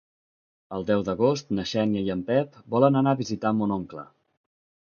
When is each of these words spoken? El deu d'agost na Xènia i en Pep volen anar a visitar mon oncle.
El 0.77 0.85
deu 0.87 1.03
d'agost 1.09 1.53
na 1.59 1.65
Xènia 1.73 2.03
i 2.07 2.11
en 2.15 2.25
Pep 2.31 2.59
volen 2.77 2.99
anar 3.03 3.17
a 3.17 3.21
visitar 3.23 3.55
mon 3.61 3.77
oncle. 3.79 4.11